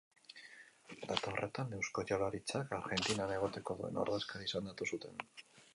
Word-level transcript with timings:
Data 1.11 1.33
horretan, 1.33 1.75
Eusko 1.81 2.05
Jaurlaritzak 2.13 2.75
Argentinan 2.81 3.37
egoteko 3.39 3.81
duen 3.83 4.05
ordezkari 4.07 4.53
izendatu 4.53 4.95
zuten. 4.95 5.29